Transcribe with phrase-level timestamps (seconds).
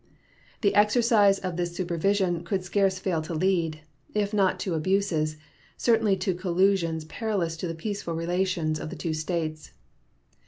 [0.61, 3.81] The exercise of this supervision could scarce fail to lead,
[4.15, 5.37] if not to abuses,
[5.77, 9.73] certainly to collisions perilous to the peaceful relations of the two States.